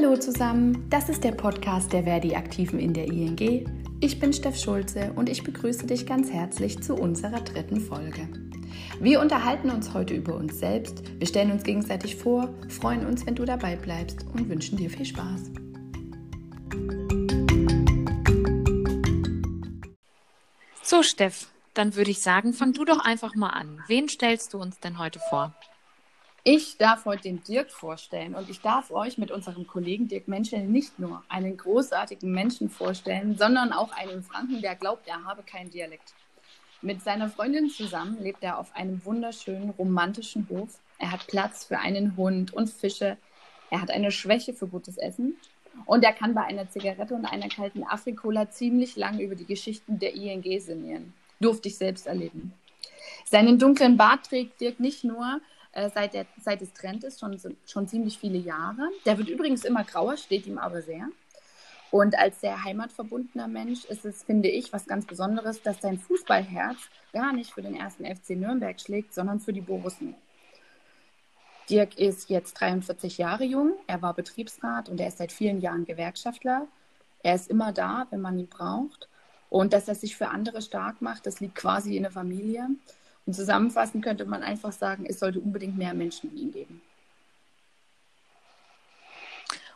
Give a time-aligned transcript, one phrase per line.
[0.00, 3.66] Hallo zusammen, das ist der Podcast der Verdi-Aktiven in der ING.
[4.00, 8.28] Ich bin Steff Schulze und ich begrüße dich ganz herzlich zu unserer dritten Folge.
[9.00, 13.34] Wir unterhalten uns heute über uns selbst, wir stellen uns gegenseitig vor, freuen uns, wenn
[13.34, 15.50] du dabei bleibst und wünschen dir viel Spaß.
[20.84, 23.82] So, Steff, dann würde ich sagen, fang du doch einfach mal an.
[23.88, 25.56] Wen stellst du uns denn heute vor?
[26.50, 30.60] Ich darf heute den Dirk vorstellen und ich darf euch mit unserem Kollegen Dirk Menschel
[30.60, 35.68] nicht nur einen großartigen Menschen vorstellen, sondern auch einen Franken, der glaubt, er habe keinen
[35.68, 36.14] Dialekt.
[36.80, 40.78] Mit seiner Freundin zusammen lebt er auf einem wunderschönen romantischen Hof.
[40.96, 43.18] Er hat Platz für einen Hund und Fische.
[43.68, 45.36] Er hat eine Schwäche für gutes Essen
[45.84, 49.98] und er kann bei einer Zigarette und einer kalten Afrikola ziemlich lang über die Geschichten
[49.98, 51.12] der ING sinnieren.
[51.40, 52.54] Durfte ich selbst erleben.
[53.26, 55.42] Seinen dunklen Bart trägt Dirk nicht nur,
[55.72, 58.88] äh, seit, der, seit es Trend ist, schon, schon ziemlich viele Jahre.
[59.04, 61.08] Der wird übrigens immer grauer, steht ihm aber sehr.
[61.90, 66.76] Und als sehr heimatverbundener Mensch ist es, finde ich, was ganz Besonderes, dass sein Fußballherz
[67.12, 70.14] gar nicht für den ersten FC Nürnberg schlägt, sondern für die Borussen.
[71.70, 75.84] Dirk ist jetzt 43 Jahre jung, er war Betriebsrat und er ist seit vielen Jahren
[75.84, 76.66] Gewerkschaftler.
[77.22, 79.08] Er ist immer da, wenn man ihn braucht.
[79.50, 82.68] Und dass er sich für andere stark macht, das liegt quasi in der Familie.
[83.28, 86.80] Und zusammenfassend könnte man einfach sagen, es sollte unbedingt mehr Menschen wie ihn geben.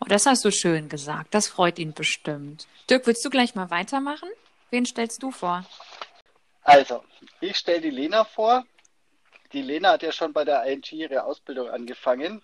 [0.00, 1.34] Oh, das hast du schön gesagt.
[1.34, 2.66] Das freut ihn bestimmt.
[2.88, 4.30] Dirk, willst du gleich mal weitermachen?
[4.70, 5.62] Wen stellst du vor?
[6.62, 7.04] Also,
[7.42, 8.64] ich stelle die Lena vor.
[9.52, 12.40] Die Lena hat ja schon bei der ING ihre Ausbildung angefangen,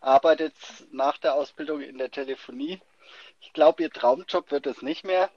[0.00, 0.54] arbeitet
[0.90, 2.80] nach der Ausbildung in der Telefonie.
[3.42, 5.30] Ich glaube, ihr Traumjob wird es nicht mehr.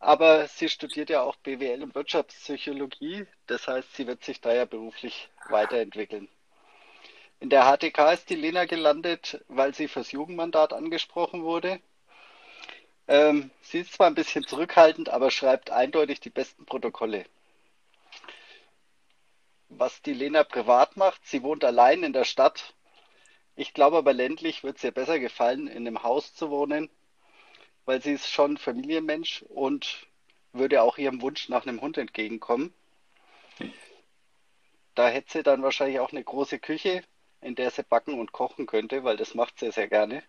[0.00, 3.26] Aber sie studiert ja auch BWL und Wirtschaftspsychologie.
[3.46, 6.28] Das heißt, sie wird sich da ja beruflich weiterentwickeln.
[7.38, 11.80] In der HTK ist die Lena gelandet, weil sie fürs Jugendmandat angesprochen wurde.
[13.08, 17.26] Ähm, sie ist zwar ein bisschen zurückhaltend, aber schreibt eindeutig die besten Protokolle.
[19.68, 22.74] Was die Lena privat macht, sie wohnt allein in der Stadt.
[23.54, 26.88] Ich glaube aber ländlich wird es ihr besser gefallen, in einem Haus zu wohnen
[27.84, 30.06] weil sie ist schon Familienmensch und
[30.52, 32.72] würde auch ihrem Wunsch nach einem Hund entgegenkommen.
[34.94, 37.02] Da hätte sie dann wahrscheinlich auch eine große Küche,
[37.40, 40.22] in der sie backen und kochen könnte, weil das macht sie sehr gerne.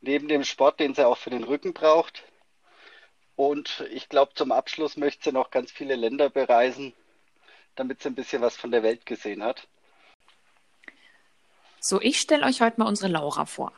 [0.00, 2.24] Neben dem Sport, den sie auch für den Rücken braucht.
[3.36, 6.92] Und ich glaube, zum Abschluss möchte sie noch ganz viele Länder bereisen,
[7.74, 9.66] damit sie ein bisschen was von der Welt gesehen hat.
[11.80, 13.72] So, ich stelle euch heute mal unsere Laura vor.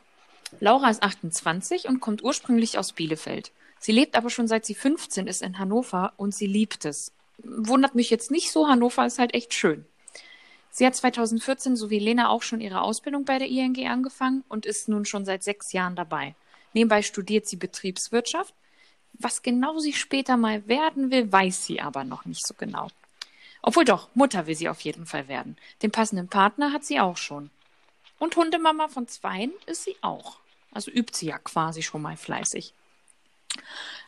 [0.59, 3.51] Laura ist 28 und kommt ursprünglich aus Bielefeld.
[3.79, 7.11] Sie lebt aber schon seit sie 15 ist in Hannover und sie liebt es.
[7.39, 9.85] Wundert mich jetzt nicht so, Hannover ist halt echt schön.
[10.71, 14.65] Sie hat 2014 so wie Lena auch schon ihre Ausbildung bei der ING angefangen und
[14.65, 16.35] ist nun schon seit sechs Jahren dabei.
[16.73, 18.53] Nebenbei studiert sie Betriebswirtschaft.
[19.13, 22.89] Was genau sie später mal werden will, weiß sie aber noch nicht so genau.
[23.63, 25.57] Obwohl doch, Mutter will sie auf jeden Fall werden.
[25.81, 27.49] Den passenden Partner hat sie auch schon.
[28.19, 30.39] Und Hundemama von zweien ist sie auch.
[30.71, 32.73] Also übt sie ja quasi schon mal fleißig.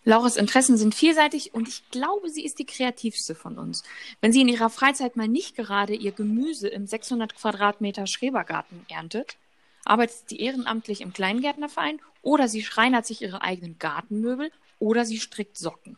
[0.03, 3.84] Laures Interessen sind vielseitig und ich glaube, sie ist die kreativste von uns.
[4.22, 9.38] Wenn sie in ihrer Freizeit mal nicht gerade ihr Gemüse im 600 Quadratmeter Schrebergarten erntet,
[9.86, 15.58] arbeitet sie ehrenamtlich im Kleingärtnerverein oder sie schreinert sich ihre eigenen Gartenmöbel oder sie strickt
[15.58, 15.98] Socken.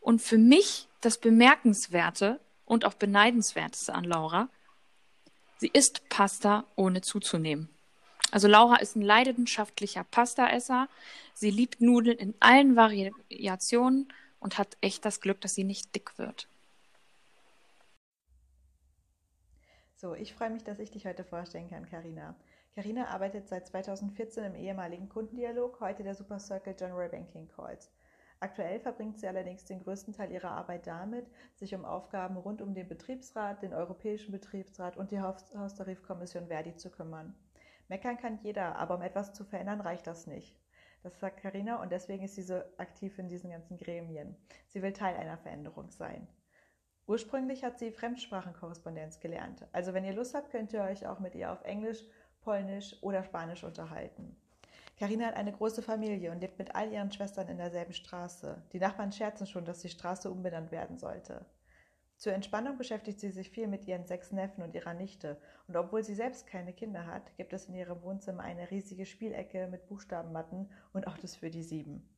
[0.00, 4.48] Und für mich das Bemerkenswerte und auch Beneidenswerteste an Laura,
[5.58, 7.68] Sie isst Pasta ohne zuzunehmen.
[8.30, 10.88] Also Laura ist ein leidenschaftlicher Pastaesser.
[11.34, 16.18] Sie liebt Nudeln in allen Variationen und hat echt das Glück, dass sie nicht dick
[16.18, 16.48] wird.
[19.96, 22.36] So, ich freue mich, dass ich dich heute vorstellen kann, Karina.
[22.76, 27.90] Karina arbeitet seit 2014 im ehemaligen Kundendialog, heute der Super Circle General Banking Calls.
[28.40, 31.26] Aktuell verbringt sie allerdings den größten Teil ihrer Arbeit damit,
[31.56, 36.90] sich um Aufgaben rund um den Betriebsrat, den Europäischen Betriebsrat und die Haustarifkommission Verdi zu
[36.90, 37.34] kümmern.
[37.88, 40.56] Meckern kann jeder, aber um etwas zu verändern, reicht das nicht.
[41.02, 44.36] Das sagt Karina und deswegen ist sie so aktiv in diesen ganzen Gremien.
[44.68, 46.28] Sie will Teil einer Veränderung sein.
[47.06, 49.66] Ursprünglich hat sie Fremdsprachenkorrespondenz gelernt.
[49.72, 52.04] Also wenn ihr Lust habt, könnt ihr euch auch mit ihr auf Englisch,
[52.42, 54.36] Polnisch oder Spanisch unterhalten.
[54.98, 58.60] Karina hat eine große Familie und lebt mit all ihren Schwestern in derselben Straße.
[58.72, 61.46] Die Nachbarn scherzen schon, dass die Straße umbenannt werden sollte.
[62.16, 65.40] Zur Entspannung beschäftigt sie sich viel mit ihren sechs Neffen und ihrer Nichte.
[65.68, 69.68] Und obwohl sie selbst keine Kinder hat, gibt es in ihrem Wohnzimmer eine riesige Spielecke
[69.68, 72.17] mit Buchstabenmatten und auch das für die sieben.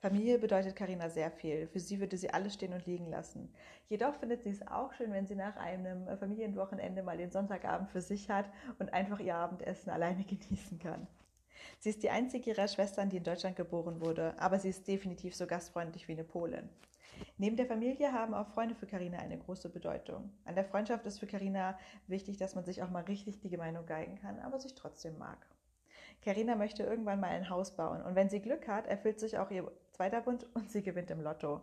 [0.00, 1.66] Familie bedeutet Karina sehr viel.
[1.66, 3.52] Für sie würde sie alles stehen und liegen lassen.
[3.86, 8.00] Jedoch findet sie es auch schön, wenn sie nach einem Familienwochenende mal den Sonntagabend für
[8.00, 11.06] sich hat und einfach ihr Abendessen alleine genießen kann.
[11.80, 15.36] Sie ist die einzige ihrer Schwestern, die in Deutschland geboren wurde, aber sie ist definitiv
[15.36, 16.70] so gastfreundlich wie eine Polin.
[17.36, 20.32] Neben der Familie haben auch Freunde für Karina eine große Bedeutung.
[20.46, 23.84] An der Freundschaft ist für Karina wichtig, dass man sich auch mal richtig die Meinung
[23.84, 25.46] geigen kann, aber sich trotzdem mag.
[26.22, 29.50] Karina möchte irgendwann mal ein Haus bauen und wenn sie Glück hat, erfüllt sich auch
[29.50, 29.70] ihr
[30.00, 31.60] zweiter Wunsch und sie gewinnt im Lotto.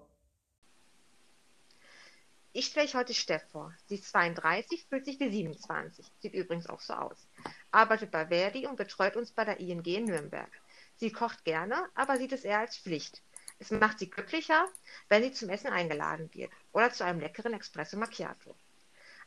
[2.54, 3.74] Ich stelle heute Steff vor.
[3.88, 7.28] Sie ist 32, fühlt sich wie 27, sieht übrigens auch so aus.
[7.72, 10.51] Arbeitet bei Verdi und betreut uns bei der ING in Nürnberg.
[10.98, 13.24] Sie kocht gerne, aber sieht es eher als Pflicht.
[13.57, 14.68] Es macht sie glücklicher,
[15.10, 18.56] wenn sie zum Essen eingeladen wird oder zu einem leckeren Espresso Macchiato.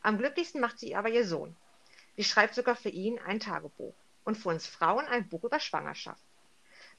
[0.03, 1.57] Am glücklichsten macht sie aber ihr Sohn.
[2.15, 6.23] Sie schreibt sogar für ihn ein Tagebuch und für uns Frauen ein Buch über Schwangerschaft.